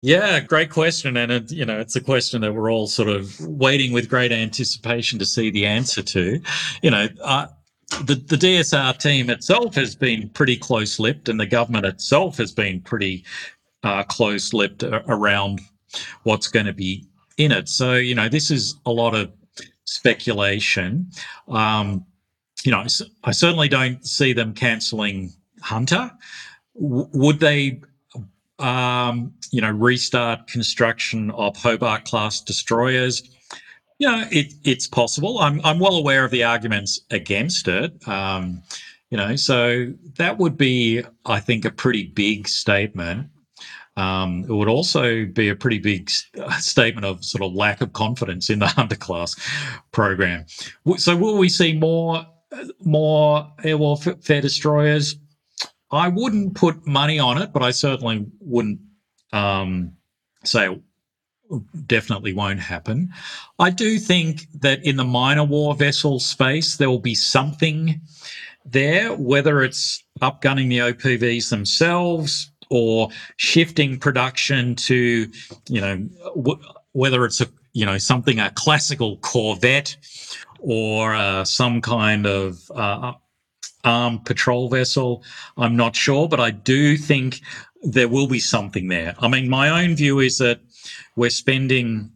[0.00, 3.38] Yeah, great question, and it, you know it's a question that we're all sort of
[3.40, 6.40] waiting with great anticipation to see the answer to.
[6.82, 7.48] You know, uh,
[8.04, 12.80] the the DSR team itself has been pretty close-lipped, and the government itself has been
[12.80, 13.24] pretty
[13.82, 15.60] uh, close-lipped around
[16.22, 17.06] what's going to be
[17.38, 17.68] in it.
[17.68, 19.32] So, you know, this is a lot of
[19.84, 21.10] speculation.
[21.48, 22.04] Um,
[22.64, 22.84] you know,
[23.24, 25.32] I certainly don't see them cancelling
[25.62, 26.10] Hunter.
[26.74, 27.80] W- would they,
[28.58, 33.22] um, you know, restart construction of Hobart class destroyers?
[33.98, 35.38] You know, it, it's possible.
[35.38, 38.06] I'm, I'm well aware of the arguments against it.
[38.06, 38.62] Um,
[39.10, 43.28] you know, so that would be, I think, a pretty big statement.
[43.96, 46.10] Um, it would also be a pretty big
[46.58, 49.34] statement of sort of lack of confidence in the Hunter class
[49.90, 50.46] program.
[50.98, 52.24] So, will we see more
[52.84, 55.16] more air warfare destroyers?
[55.90, 58.80] I wouldn't put money on it, but I certainly wouldn't
[59.32, 59.92] um,
[60.44, 60.78] say
[61.86, 63.10] definitely won't happen.
[63.58, 68.00] I do think that in the minor war vessel space, there will be something
[68.64, 75.30] there, whether it's upgunning the OPVs themselves, or shifting production to,
[75.68, 76.06] you know,
[76.92, 79.96] whether it's a, you know, something, a classical Corvette
[80.58, 83.12] or uh, some kind of uh,
[83.82, 85.22] patrol vessel.
[85.56, 87.40] I'm not sure, but I do think
[87.82, 89.14] there will be something there.
[89.20, 90.60] I mean, my own view is that
[91.16, 92.10] we're spending,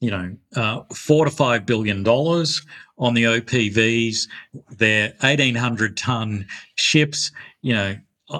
[0.00, 2.62] you know, uh, four to five billion dollars
[2.98, 4.28] on the OPVs.
[4.70, 7.32] They're 1,800 ton ships.
[7.62, 7.96] You know,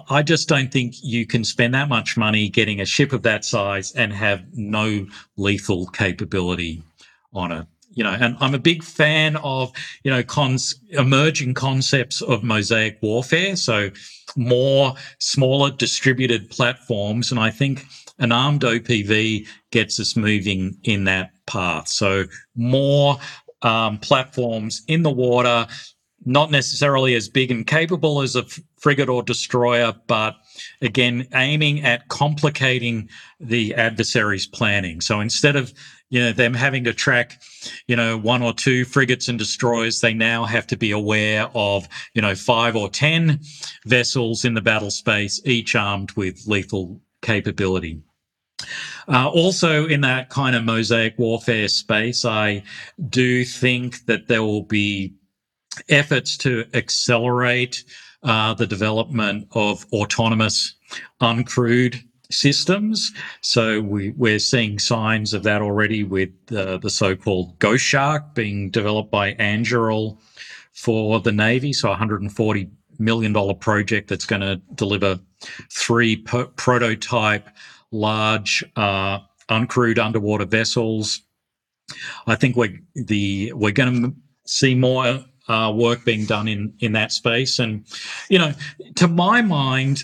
[0.08, 3.44] I just don't think you can spend that much money getting a ship of that
[3.44, 6.82] size and have no lethal capability
[7.32, 7.66] on it.
[7.94, 12.98] You know, and I'm a big fan of, you know, cons emerging concepts of mosaic
[13.02, 13.56] warfare.
[13.56, 13.90] So
[14.36, 17.30] more smaller distributed platforms.
[17.30, 17.86] And I think
[18.18, 21.88] an armed OPV gets us moving in that path.
[21.88, 23.18] So more
[23.62, 25.66] um, platforms in the water,
[26.24, 28.44] not necessarily as big and capable as a
[28.78, 30.36] frigate or destroyer, but
[30.80, 33.08] again, aiming at complicating
[33.40, 35.00] the adversary's planning.
[35.00, 35.72] So instead of
[36.10, 37.40] you know them having to track
[37.86, 41.88] you know one or two frigates and destroyers they now have to be aware of
[42.14, 43.40] you know five or ten
[43.86, 48.02] vessels in the battle space each armed with lethal capability.
[49.08, 52.62] Uh, also in that kind of mosaic warfare space i
[53.08, 55.12] do think that there will be
[55.88, 57.84] efforts to accelerate
[58.22, 60.74] uh, the development of autonomous
[61.20, 62.02] uncrewed
[62.34, 63.12] systems.
[63.40, 68.70] So we, we're seeing signs of that already with uh, the so-called Ghost Shark being
[68.70, 70.18] developed by Anduril
[70.72, 71.72] for the Navy.
[71.72, 75.18] So 140 million dollar project that's going to deliver
[75.70, 77.48] three prototype
[77.90, 81.22] large uh, uncrewed underwater vessels.
[82.26, 84.14] I think we're the we're going to
[84.46, 87.58] see more uh, work being done in in that space.
[87.58, 87.84] And
[88.28, 88.52] you know,
[88.96, 90.02] to my mind,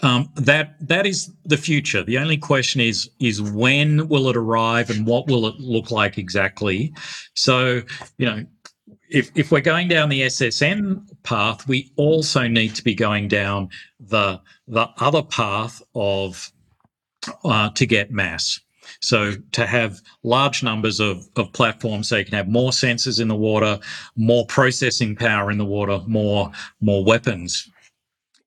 [0.00, 2.02] um, that that is the future.
[2.02, 6.18] The only question is is when will it arrive and what will it look like
[6.18, 6.94] exactly?
[7.34, 7.82] So
[8.18, 8.44] you know.
[9.14, 13.68] If, if we're going down the SSN path, we also need to be going down
[14.00, 16.50] the the other path of
[17.44, 18.58] uh, to get mass.
[19.00, 23.28] So to have large numbers of, of platforms, so you can have more sensors in
[23.28, 23.78] the water,
[24.16, 27.70] more processing power in the water, more more weapons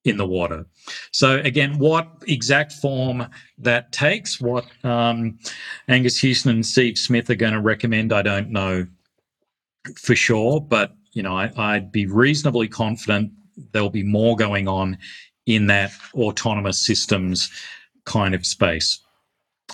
[0.06, 0.66] in the water.
[1.12, 3.28] So again, what exact form
[3.58, 5.38] that takes, what um,
[5.88, 8.86] Angus Houston and Steve Smith are going to recommend, I don't know
[9.98, 13.32] for sure, but you know, I, I'd be reasonably confident
[13.72, 14.98] there'll be more going on
[15.46, 17.50] in that autonomous systems
[18.06, 19.00] kind of space.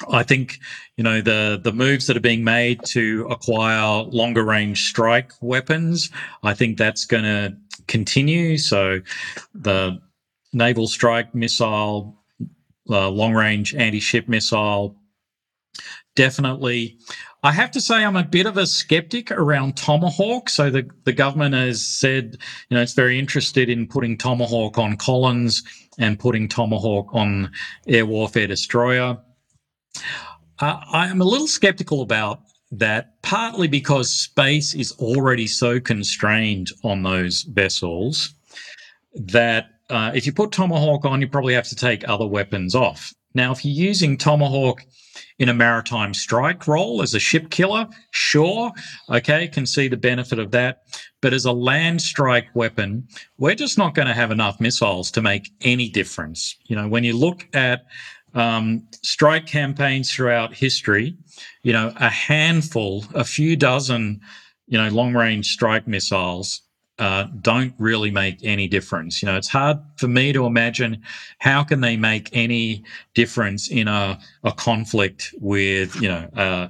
[0.09, 0.59] I think
[0.95, 6.09] you know the the moves that are being made to acquire longer range strike weapons.
[6.43, 7.57] I think that's going to
[7.87, 8.57] continue.
[8.57, 9.01] So
[9.53, 9.99] the
[10.53, 12.17] naval strike missile,
[12.89, 14.95] uh, long range anti ship missile,
[16.15, 16.97] definitely.
[17.43, 20.49] I have to say, I'm a bit of a skeptic around Tomahawk.
[20.49, 22.37] So the, the government has said,
[22.69, 25.63] you know, it's very interested in putting Tomahawk on Collins
[25.97, 27.51] and putting Tomahawk on
[27.87, 29.17] air warfare destroyer.
[30.59, 32.41] Uh, I am a little skeptical about
[32.71, 38.35] that, partly because space is already so constrained on those vessels
[39.15, 43.13] that uh, if you put Tomahawk on, you probably have to take other weapons off.
[43.33, 44.83] Now, if you're using Tomahawk
[45.39, 48.71] in a maritime strike role as a ship killer, sure,
[49.09, 50.83] okay, can see the benefit of that.
[51.21, 55.21] But as a land strike weapon, we're just not going to have enough missiles to
[55.21, 56.55] make any difference.
[56.65, 57.85] You know, when you look at
[58.33, 61.17] um, strike campaigns throughout history,
[61.63, 64.21] you know, a handful, a few dozen,
[64.67, 66.61] you know, long range strike missiles
[67.01, 69.23] uh, don't really make any difference.
[69.23, 71.01] You know, it's hard for me to imagine
[71.39, 72.83] how can they make any
[73.15, 76.67] difference in a, a conflict with, you know, uh,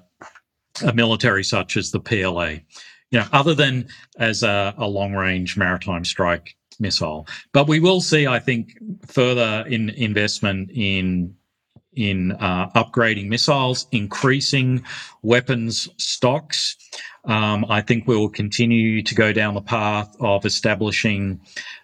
[0.86, 2.61] a military such as the PLA,
[3.11, 7.27] you know, other than as a, a long range maritime strike missile.
[7.51, 11.36] But we will see, I think, further in investment in
[11.93, 14.82] in uh, upgrading missiles, increasing
[15.23, 16.77] weapons stocks.
[17.26, 21.41] Um, I think we will continue to go down the path of establishing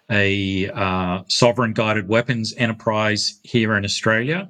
[0.10, 4.50] a uh, sovereign guided weapons enterprise here in Australia.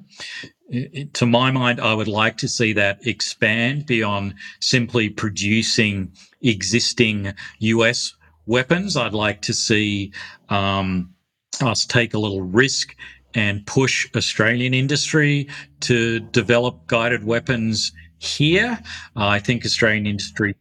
[0.68, 6.12] It, to my mind, I would like to see that expand beyond simply producing
[6.42, 8.14] existing US
[8.46, 8.96] weapons.
[8.96, 10.12] I'd like to see
[10.48, 11.14] um,
[11.60, 12.94] us take a little risk
[13.34, 15.48] and push Australian industry
[15.80, 18.78] to develop guided weapons here.
[19.16, 20.54] Uh, I think Australian industry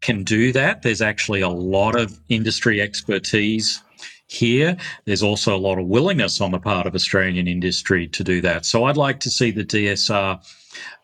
[0.00, 0.82] can do that.
[0.82, 3.82] There's actually a lot of industry expertise
[4.28, 4.76] here.
[5.06, 8.66] There's also a lot of willingness on the part of Australian industry to do that.
[8.66, 10.40] So I'd like to see the DSR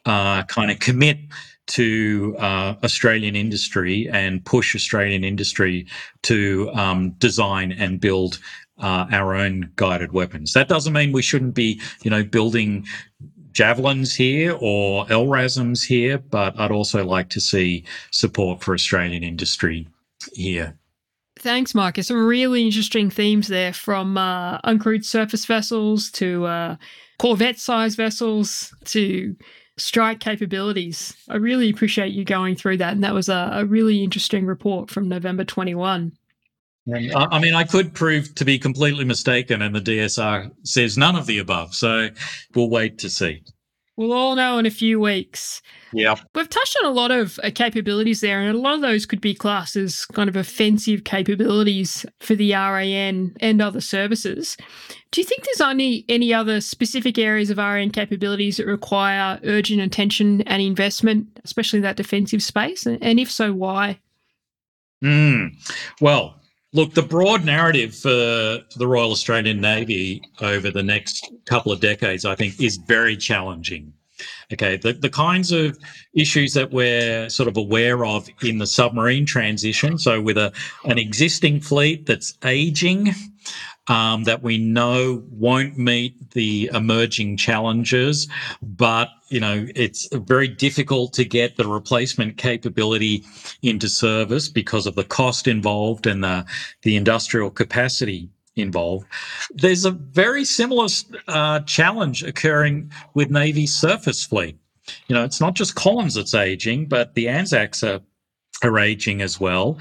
[0.05, 1.19] uh, kind of commit
[1.67, 5.87] to uh, Australian industry and push Australian industry
[6.23, 8.39] to um, design and build
[8.79, 10.53] uh, our own guided weapons.
[10.53, 12.87] That doesn't mean we shouldn't be, you know, building
[13.55, 19.89] javelins here or LRASMs here, but I'd also like to see support for Australian industry
[20.35, 20.77] here.
[21.37, 22.09] Thanks, Marcus.
[22.09, 26.77] Some really interesting themes there from uh, uncrewed surface vessels to uh,
[27.19, 29.37] corvette sized vessels to
[29.77, 31.17] strike capabilities.
[31.29, 32.93] I really appreciate you going through that.
[32.93, 36.13] And that was a, a really interesting report from November 21.
[36.93, 41.27] I mean, I could prove to be completely mistaken, and the DSR says none of
[41.27, 41.75] the above.
[41.75, 42.11] So
[42.55, 43.43] we'll wait to see.
[43.97, 45.63] We'll all know in a few weeks.
[45.93, 46.17] Yeah.
[46.35, 49.21] We've touched on a lot of uh, capabilities there, and a lot of those could
[49.21, 54.57] be classed as kind of offensive capabilities for the RAN and other services.
[55.13, 59.81] Do you think there's only any other specific areas of RAN capabilities that require urgent
[59.81, 62.87] attention and investment, especially in that defensive space?
[62.87, 64.01] And if so, why?
[65.05, 65.51] Mm.
[66.01, 66.41] Well,
[66.75, 72.25] Look, the broad narrative for the Royal Australian Navy over the next couple of decades,
[72.25, 73.93] I think, is very challenging.
[74.53, 75.79] Okay, the, the kinds of
[76.15, 79.99] issues that we're sort of aware of in the submarine transition.
[79.99, 80.53] So, with a
[80.85, 83.13] an existing fleet that's aging,
[83.89, 88.29] um, that we know won't meet the emerging challenges,
[88.63, 93.25] but you know it's very difficult to get the replacement capability
[93.63, 96.45] into service because of the cost involved and the
[96.83, 99.07] the industrial capacity involved.
[99.51, 100.89] There's a very similar
[101.29, 104.57] uh, challenge occurring with Navy surface fleet.
[105.09, 108.01] You know, it's not just Collins that's aging, but the Anzacs are
[108.63, 109.79] are aging as well.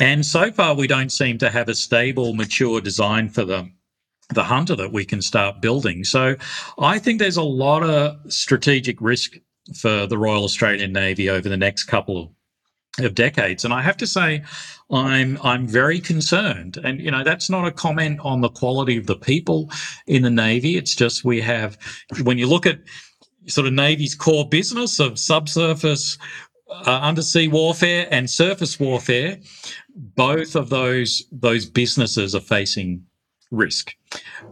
[0.00, 3.70] And so far, we don't seem to have a stable, mature design for the
[4.30, 6.02] the hunter that we can start building.
[6.02, 6.34] So
[6.78, 9.36] I think there's a lot of strategic risk
[9.76, 12.34] for the Royal Australian Navy over the next couple
[12.98, 13.64] of, of decades.
[13.64, 14.42] And I have to say,
[14.90, 16.78] I'm I'm very concerned.
[16.82, 19.70] And you know, that's not a comment on the quality of the people
[20.06, 20.76] in the Navy.
[20.76, 21.76] It's just we have
[22.22, 22.80] when you look at
[23.46, 26.18] sort of Navy's core business of subsurface
[26.70, 29.38] uh, undersea warfare and surface warfare,
[29.94, 33.04] both of those those businesses are facing
[33.50, 33.94] risk.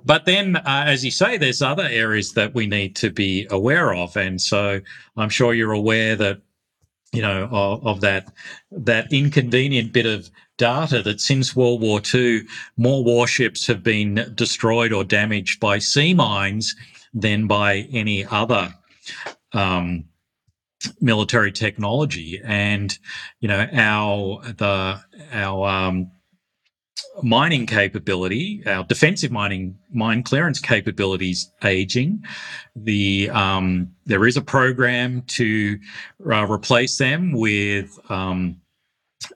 [0.04, 3.94] But then, uh, as you say, there's other areas that we need to be aware
[3.94, 4.80] of, and so
[5.16, 6.40] I'm sure you're aware that
[7.12, 8.32] you know of, of that
[8.70, 12.42] that inconvenient bit of data that since World War II,
[12.76, 16.74] more warships have been destroyed or damaged by sea mines
[17.14, 18.72] than by any other
[19.52, 20.04] um,
[21.00, 22.98] military technology, and
[23.40, 25.00] you know our the
[25.32, 26.10] our um,
[27.22, 32.22] mining capability, our defensive mining mine clearance capabilities aging.
[32.74, 35.78] The um, there is a program to
[36.30, 38.60] uh, replace them with um,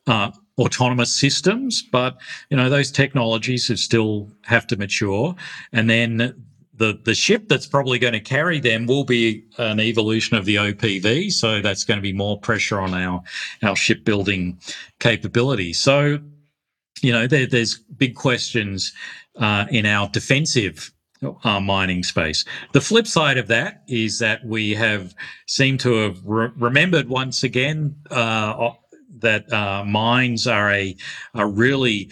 [0.07, 2.17] uh, autonomous systems, but
[2.51, 5.35] you know those technologies have still have to mature,
[5.73, 6.46] and then
[6.77, 10.57] the the ship that's probably going to carry them will be an evolution of the
[10.57, 13.23] OPV, so that's going to be more pressure on our
[13.63, 14.59] our shipbuilding
[14.99, 15.73] capability.
[15.73, 16.19] So,
[17.03, 18.93] you know, there, there's big questions
[19.37, 20.93] uh, in our defensive
[21.45, 22.45] uh, mining space.
[22.73, 25.15] The flip side of that is that we have
[25.47, 28.71] seemed to have re- remembered once again uh,
[29.19, 30.97] that uh, mines are a
[31.35, 32.11] a really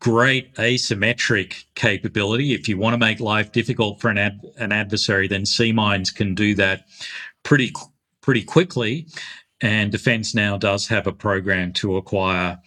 [0.00, 2.54] great asymmetric capability.
[2.54, 6.10] If you want to make life difficult for an ad, an adversary, then sea mines
[6.10, 6.86] can do that
[7.42, 7.72] pretty
[8.22, 9.06] pretty quickly.
[9.60, 12.58] And defence now does have a program to acquire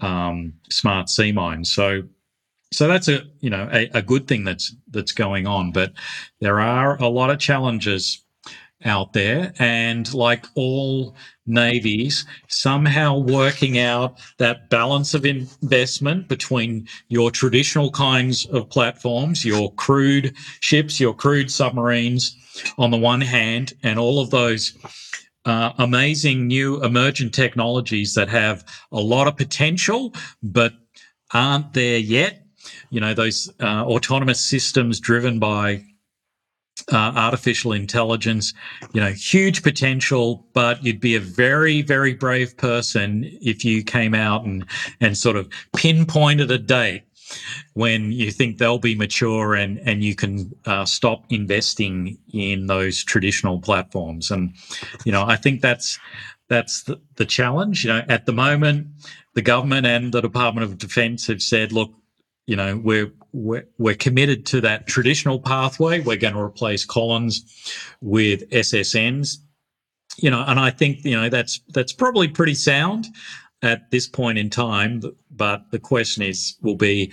[0.00, 1.72] um, smart sea mines.
[1.72, 2.02] So
[2.72, 5.70] so that's a you know a, a good thing that's that's going on.
[5.72, 5.92] But
[6.40, 8.24] there are a lot of challenges
[8.84, 9.52] out there.
[9.58, 11.16] And like all
[11.46, 19.72] navies, somehow working out that balance of investment between your traditional kinds of platforms, your
[19.74, 22.36] crewed ships, your crewed submarines
[22.78, 24.76] on the one hand, and all of those
[25.44, 30.12] uh, amazing new emergent technologies that have a lot of potential,
[30.42, 30.72] but
[31.34, 32.46] aren't there yet.
[32.90, 35.84] You know, those uh, autonomous systems driven by
[36.90, 38.54] uh, artificial intelligence,
[38.92, 44.14] you know, huge potential, but you'd be a very, very brave person if you came
[44.14, 44.64] out and,
[45.00, 47.04] and sort of pinpointed a date
[47.74, 53.02] when you think they'll be mature and, and you can uh, stop investing in those
[53.04, 54.30] traditional platforms.
[54.30, 54.54] And,
[55.04, 55.98] you know, I think that's,
[56.48, 57.84] that's the, the challenge.
[57.84, 58.88] You know, at the moment,
[59.34, 61.92] the government and the Department of Defense have said, look,
[62.46, 66.00] you know, we're, we're, we're committed to that traditional pathway.
[66.00, 69.38] We're going to replace Collins with SSNs,
[70.18, 73.06] you know, and I think, you know, that's, that's probably pretty sound
[73.62, 75.02] at this point in time.
[75.30, 77.12] But the question is, will be,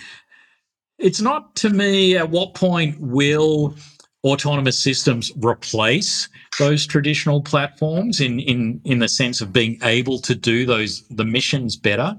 [0.98, 3.76] it's not to me at what point will
[4.24, 10.36] autonomous systems replace those traditional platforms in, in, in the sense of being able to
[10.36, 12.16] do those, the missions better.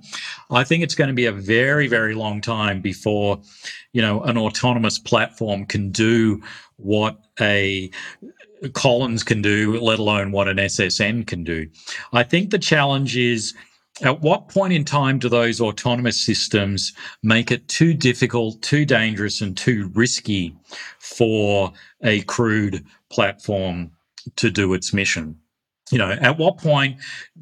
[0.51, 3.41] I think it's going to be a very, very long time before,
[3.93, 6.43] you know, an autonomous platform can do
[6.77, 7.91] what a
[8.75, 11.67] Collins can do, let alone what an SSN can do.
[12.13, 13.55] I think the challenge is
[14.03, 16.93] at what point in time do those autonomous systems
[17.23, 20.55] make it too difficult, too dangerous, and too risky
[20.99, 21.73] for
[22.03, 23.91] a crewed platform
[24.37, 25.37] to do its mission?
[25.91, 26.99] You know, at what point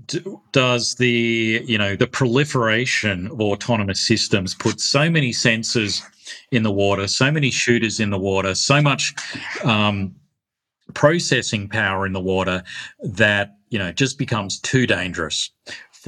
[0.06, 6.02] do, does the you know the proliferation of autonomous systems put so many sensors
[6.50, 9.14] in the water, so many shooters in the water, so much
[9.64, 10.14] um,
[10.94, 12.62] processing power in the water
[13.02, 15.50] that you know just becomes too dangerous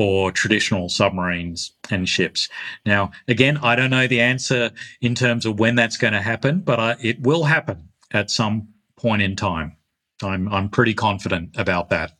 [0.00, 2.48] for traditional submarines and ships.
[2.86, 4.70] Now, again, I don't know the answer
[5.02, 8.68] in terms of when that's going to happen, but I, it will happen at some
[8.96, 9.76] point in time.
[10.22, 12.12] I'm I'm pretty confident about that.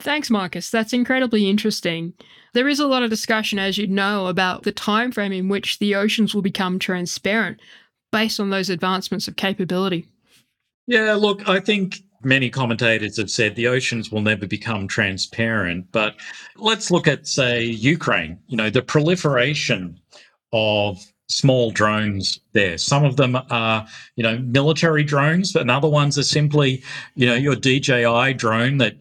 [0.00, 0.70] Thanks, Marcus.
[0.70, 2.14] That's incredibly interesting.
[2.54, 5.78] There is a lot of discussion, as you know, about the time frame in which
[5.78, 7.60] the oceans will become transparent
[8.10, 10.08] based on those advancements of capability.
[10.86, 15.86] Yeah, look, I think many commentators have said the oceans will never become transparent.
[15.92, 16.16] But
[16.56, 18.38] let's look at, say, Ukraine.
[18.48, 20.00] You know, the proliferation
[20.52, 22.78] of small drones there.
[22.78, 26.82] Some of them are, you know, military drones, and other ones are simply,
[27.14, 28.96] you know, your DJI drone that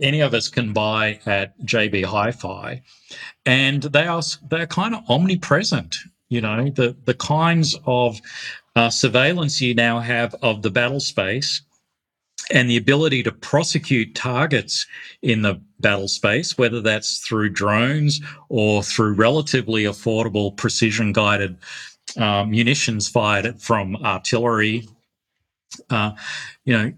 [0.00, 2.82] any of us can buy at JB Hi-Fi,
[3.44, 5.96] and they are they're kind of omnipresent.
[6.28, 8.20] You know, the the kinds of
[8.74, 11.62] uh, surveillance you now have of the battle space
[12.50, 14.86] and the ability to prosecute targets
[15.22, 21.56] in the battle space, whether that's through drones or through relatively affordable precision guided
[22.16, 24.88] uh, munitions fired from artillery.
[25.88, 26.12] Uh,
[26.64, 26.92] you know,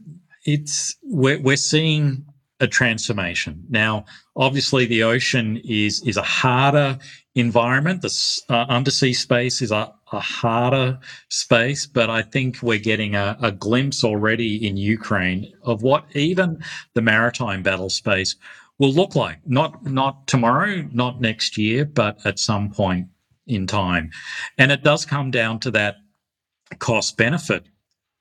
[0.44, 2.24] it's we're, we're seeing
[2.60, 4.04] a transformation now.
[4.36, 6.98] Obviously, the ocean is is a harder
[7.34, 8.02] environment.
[8.02, 10.98] The uh, undersea space is a, a harder
[11.28, 16.62] space, but I think we're getting a, a glimpse already in Ukraine of what even
[16.94, 18.36] the maritime battle space
[18.78, 19.38] will look like.
[19.46, 23.08] Not not tomorrow, not next year, but at some point
[23.46, 24.10] in time.
[24.58, 25.96] And it does come down to that
[26.78, 27.66] cost benefit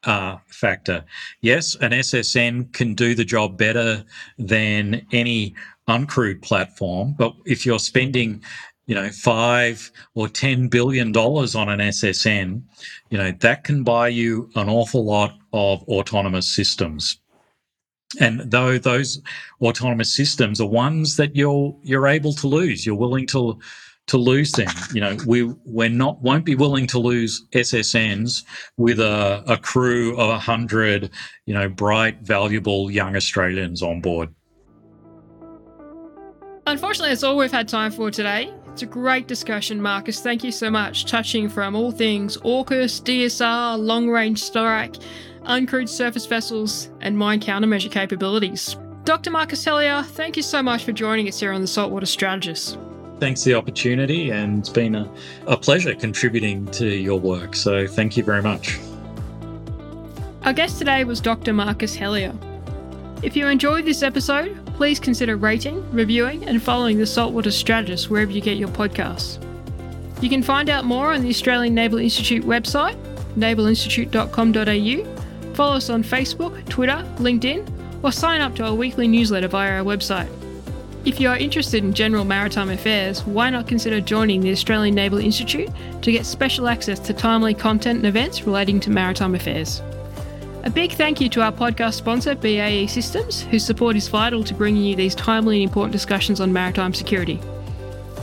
[0.03, 1.05] uh, factor.
[1.41, 4.03] Yes, an SSN can do the job better
[4.37, 5.55] than any
[5.87, 8.41] uncrewed platform, but if you're spending
[8.85, 12.61] you know, five or ten billion dollars on an SSN,
[13.09, 17.19] you know, that can buy you an awful lot of autonomous systems.
[18.19, 19.21] And though those
[19.61, 23.59] autonomous systems are ones that you're you're able to lose, you're willing to
[24.07, 24.69] to lose them.
[24.93, 28.43] You know, we we're not won't be willing to lose SSNs
[28.77, 31.09] with a, a crew of hundred,
[31.45, 34.29] you know, bright, valuable young Australians on board.
[36.65, 38.53] Unfortunately, that's all we've had time for today.
[38.71, 40.21] It's a great discussion, Marcus.
[40.21, 41.05] Thank you so much.
[41.05, 44.95] Touching from all things AUKUS, DSR, long range strike,
[45.43, 48.77] uncrewed surface vessels, and mine countermeasure capabilities.
[49.03, 49.31] Dr.
[49.31, 52.79] Marcus Hellyer, thank you so much for joining us here on the Saltwater Strategist.
[53.19, 55.11] Thanks for the opportunity, and it's been a,
[55.45, 57.55] a pleasure contributing to your work.
[57.55, 58.79] So, thank you very much.
[60.43, 61.53] Our guest today was Dr.
[61.53, 62.33] Marcus Hellyer.
[63.21, 68.31] If you enjoyed this episode, please consider rating, reviewing, and following the Saltwater Strategist wherever
[68.31, 69.39] you get your podcasts.
[70.21, 72.97] You can find out more on the Australian Naval Institute website,
[73.35, 77.69] navalinstitute.com.au, follow us on Facebook, Twitter, LinkedIn,
[78.03, 80.29] or sign up to our weekly newsletter via our website.
[81.05, 85.19] If you are interested in general maritime affairs, why not consider joining the Australian Naval
[85.19, 85.69] Institute
[86.01, 89.81] to get special access to timely content and events relating to maritime affairs?
[90.65, 94.53] A big thank you to our podcast sponsor, BAE Systems, whose support is vital to
[94.53, 97.37] bringing you these timely and important discussions on maritime security.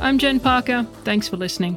[0.01, 0.87] I'm Jen Parker.
[1.05, 1.77] Thanks for listening.